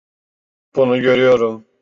[0.75, 1.65] Bunu görüyorum.